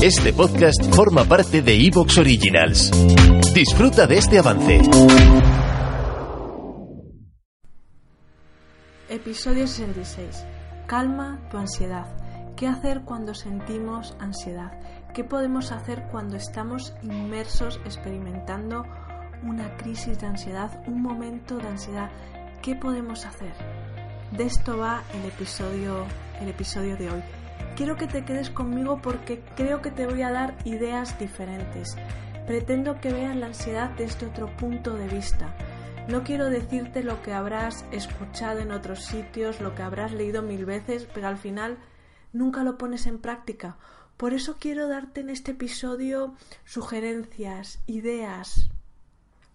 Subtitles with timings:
[0.00, 2.92] Este podcast forma parte de Evox Originals.
[3.52, 4.80] Disfruta de este avance.
[9.08, 10.44] Episodio 66.
[10.86, 12.06] Calma tu ansiedad.
[12.54, 14.70] ¿Qué hacer cuando sentimos ansiedad?
[15.14, 18.84] ¿Qué podemos hacer cuando estamos inmersos experimentando
[19.42, 22.12] una crisis de ansiedad, un momento de ansiedad?
[22.62, 23.52] ¿Qué podemos hacer?
[24.30, 26.06] De esto va el episodio,
[26.40, 27.22] el episodio de hoy
[27.76, 31.96] quiero que te quedes conmigo porque creo que te voy a dar ideas diferentes.
[32.46, 35.54] Pretendo que veas la ansiedad desde otro punto de vista.
[36.08, 40.64] No quiero decirte lo que habrás escuchado en otros sitios, lo que habrás leído mil
[40.64, 41.78] veces, pero al final
[42.32, 43.76] nunca lo pones en práctica.
[44.16, 48.70] Por eso quiero darte en este episodio sugerencias, ideas,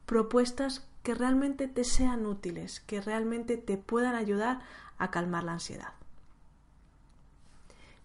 [0.05, 4.61] propuestas que realmente te sean útiles, que realmente te puedan ayudar
[4.97, 5.93] a calmar la ansiedad.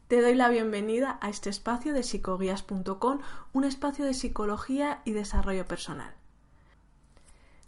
[0.08, 3.20] Te doy la bienvenida a este espacio de psicoguías.com,
[3.52, 6.14] un espacio de psicología y desarrollo personal.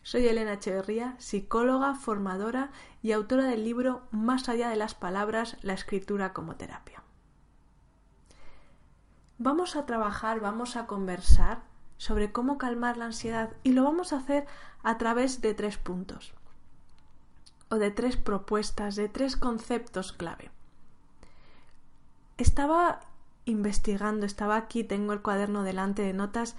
[0.02, 2.70] Soy Elena Echeverría, psicóloga, formadora
[3.02, 7.02] y autora del libro Más allá de las palabras, la escritura como terapia.
[9.36, 11.60] Vamos a trabajar, vamos a conversar
[11.98, 14.47] sobre cómo calmar la ansiedad y lo vamos a hacer
[14.82, 16.32] a través de tres puntos
[17.69, 20.50] o de tres propuestas, de tres conceptos clave
[22.42, 23.00] estaba
[23.44, 26.56] investigando, estaba aquí, tengo el cuaderno delante de notas,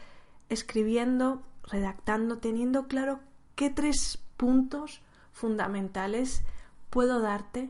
[0.50, 3.20] escribiendo, redactando, teniendo claro
[3.56, 5.02] qué tres puntos
[5.32, 6.44] fundamentales
[6.90, 7.70] puedo darte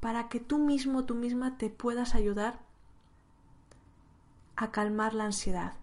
[0.00, 2.58] para que tú mismo, tú misma te puedas ayudar
[4.56, 5.74] a calmar la ansiedad.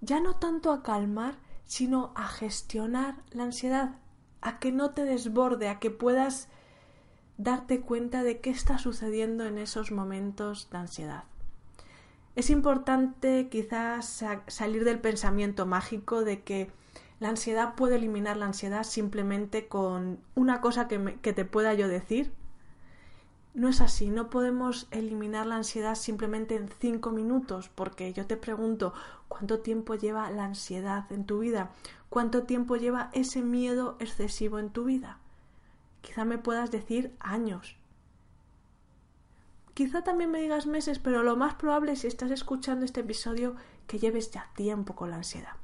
[0.00, 3.96] Ya no tanto a calmar, sino a gestionar la ansiedad,
[4.40, 6.48] a que no te desborde, a que puedas
[7.36, 11.24] darte cuenta de qué está sucediendo en esos momentos de ansiedad.
[12.36, 16.70] Es importante quizás salir del pensamiento mágico de que
[17.20, 21.86] la ansiedad puede eliminar la ansiedad simplemente con una cosa que, que te pueda yo
[21.86, 22.32] decir.
[23.54, 28.36] No es así, no podemos eliminar la ansiedad simplemente en cinco minutos, porque yo te
[28.36, 28.92] pregunto,
[29.28, 31.70] ¿cuánto tiempo lleva la ansiedad en tu vida?
[32.08, 35.20] ¿Cuánto tiempo lleva ese miedo excesivo en tu vida?
[36.04, 37.76] Quizá me puedas decir años.
[39.72, 43.56] Quizá también me digas meses, pero lo más probable si estás escuchando este episodio
[43.86, 45.56] que lleves ya tiempo con la ansiedad.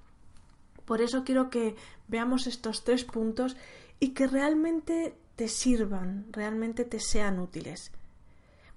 [0.87, 1.77] Por eso quiero que
[2.09, 3.57] veamos estos tres puntos
[4.01, 7.93] y que realmente te sirvan, realmente te sean útiles.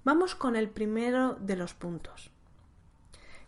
[0.03, 2.29] Vamos con el primero de los puntos.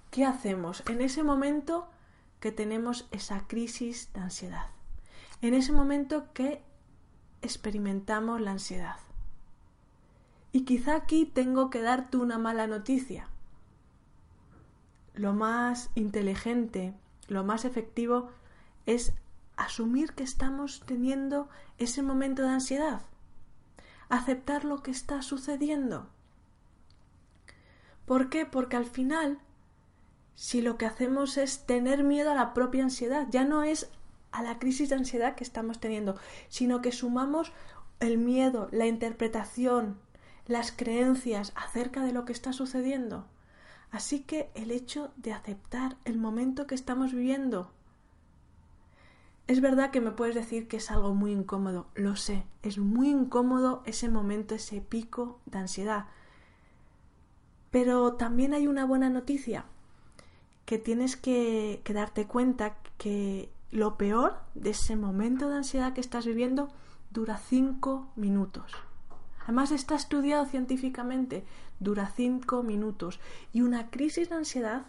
[0.09, 1.90] ¿Qué hacemos en ese momento
[2.40, 4.68] que tenemos esa crisis de ansiedad?
[5.42, 6.64] En ese momento que
[7.45, 8.97] experimentamos la ansiedad.
[10.51, 13.29] Y quizá aquí tengo que darte una mala noticia.
[15.13, 16.94] Lo más inteligente,
[17.28, 18.29] lo más efectivo
[18.85, 19.13] es
[19.57, 23.01] asumir que estamos teniendo ese momento de ansiedad,
[24.09, 26.09] aceptar lo que está sucediendo.
[28.05, 28.45] ¿Por qué?
[28.45, 29.39] Porque al final,
[30.35, 33.89] si lo que hacemos es tener miedo a la propia ansiedad, ya no es
[34.35, 36.18] a la crisis de ansiedad que estamos teniendo,
[36.50, 37.53] sino que sumamos
[38.01, 39.97] el miedo, la interpretación,
[40.46, 43.25] las creencias acerca de lo que está sucediendo.
[43.91, 47.72] Así que el hecho de aceptar el momento que estamos viviendo.
[49.47, 53.09] Es verdad que me puedes decir que es algo muy incómodo, lo sé, es muy
[53.09, 56.07] incómodo ese momento, ese pico de ansiedad.
[57.72, 59.66] Pero también hay una buena noticia,
[60.66, 66.00] que tienes que, que darte cuenta que lo peor de ese momento de ansiedad que
[66.00, 66.69] estás viviendo
[67.12, 68.72] dura cinco minutos.
[69.44, 71.46] Además está estudiado científicamente,
[71.80, 73.19] dura cinco minutos.
[73.52, 74.85] Y una crisis de ansiedad,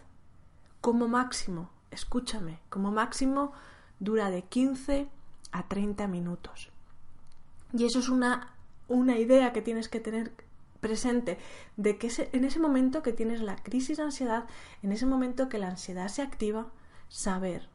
[0.81, 3.53] como máximo, escúchame, como máximo
[3.99, 5.09] dura de 15
[5.51, 6.71] a 30 minutos.
[7.73, 8.55] Y eso es una,
[8.87, 10.33] una idea que tienes que tener
[10.81, 11.39] presente
[11.77, 14.45] de que en ese momento que tienes la crisis de ansiedad,
[14.83, 16.69] en ese momento que la ansiedad se activa,
[17.09, 17.69] saber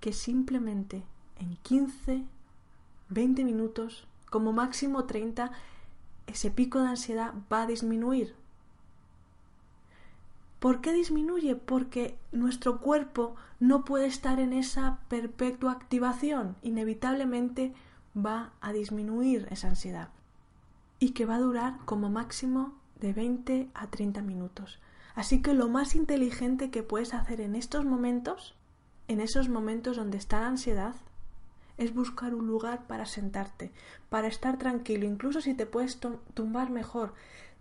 [0.00, 1.04] que simplemente
[1.38, 2.24] en 15,
[3.10, 5.52] 20 minutos, como máximo 30,
[6.26, 8.34] ese pico de ansiedad va a disminuir.
[10.58, 11.56] ¿Por qué disminuye?
[11.56, 16.56] Porque nuestro cuerpo no puede estar en esa perpetua activación.
[16.62, 17.72] Inevitablemente
[18.14, 20.10] va a disminuir esa ansiedad.
[20.98, 24.80] Y que va a durar como máximo de 20 a 30 minutos.
[25.14, 28.54] Así que lo más inteligente que puedes hacer en estos momentos
[29.10, 30.94] en esos momentos donde está la ansiedad
[31.78, 33.72] es buscar un lugar para sentarte,
[34.08, 35.98] para estar tranquilo, incluso si te puedes
[36.34, 37.14] tumbar mejor.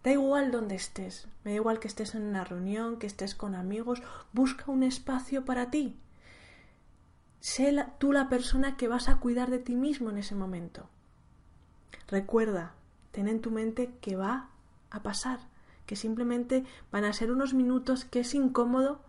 [0.04, 3.56] Da igual donde estés, me da igual que estés en una reunión, que estés con
[3.56, 5.98] amigos, busca un espacio para ti.
[7.40, 10.88] Sé tú la persona que vas a cuidar de ti mismo en ese momento.
[12.08, 12.74] Recuerda,
[13.12, 14.50] ten en tu mente que va
[14.92, 15.40] a pasar,
[15.88, 19.02] que simplemente van a ser unos minutos que es incómodo,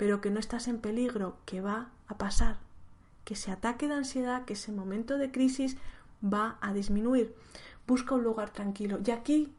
[0.00, 2.56] pero que no estás en peligro, que va a pasar,
[3.26, 5.76] que ese ataque de ansiedad, que ese momento de crisis
[6.24, 7.34] va a disminuir.
[7.86, 8.98] Busca un lugar tranquilo.
[9.04, 9.52] Y aquí,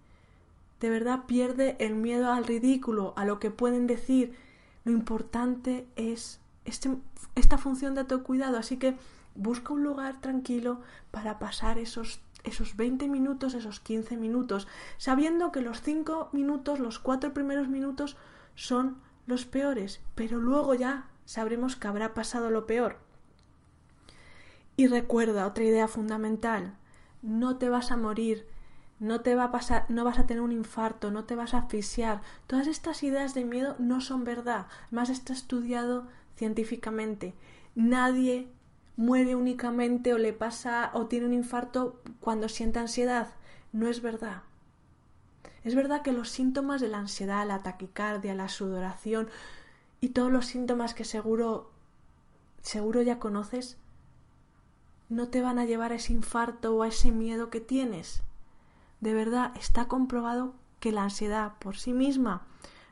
[0.79, 4.35] de verdad, pierde el miedo al ridículo, a lo que pueden decir.
[4.83, 6.97] Lo importante es este,
[7.35, 8.57] esta función de autocuidado.
[8.57, 8.97] Así que
[9.35, 14.67] busca un lugar tranquilo para pasar esos esos 20 minutos, esos 15 minutos,
[14.97, 18.17] sabiendo que los 5 minutos, los 4 primeros minutos
[18.55, 22.97] son los peores, pero luego ya sabremos que habrá pasado lo peor.
[24.77, 26.75] Y recuerda otra idea fundamental,
[27.21, 28.47] no te vas a morir,
[28.99, 31.59] no te va a pasar, no vas a tener un infarto, no te vas a
[31.59, 32.21] asfixiar.
[32.47, 37.33] Todas estas ideas de miedo no son verdad, más está estudiado científicamente.
[37.75, 38.47] Nadie
[38.97, 43.29] muere únicamente o le pasa o tiene un infarto cuando siente ansiedad.
[43.71, 44.43] No es verdad.
[45.63, 49.29] Es verdad que los síntomas de la ansiedad, la taquicardia, la sudoración
[49.99, 51.69] y todos los síntomas que seguro
[52.61, 53.77] seguro ya conoces
[55.09, 58.23] no te van a llevar a ese infarto o a ese miedo que tienes.
[59.01, 62.43] De verdad, está comprobado que la ansiedad por sí misma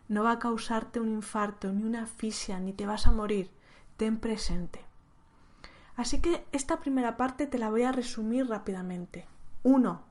[0.10, 3.50] no va a causarte un infarto, ni una asfixia, ni te vas a morir.
[3.96, 4.84] Ten presente.
[5.96, 9.26] Así que esta primera parte te la voy a resumir rápidamente.
[9.64, 10.02] 1.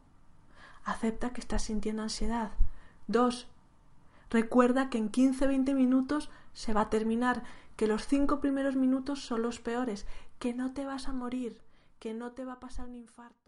[0.88, 2.52] Acepta que estás sintiendo ansiedad.
[3.08, 3.46] 2.
[4.31, 7.44] Recuerda que en 15-20 minutos se va a terminar,
[7.76, 10.06] que los 5 primeros minutos son los peores,
[10.38, 11.61] que no te vas a morir,
[11.99, 13.47] que no te va a pasar un infarto.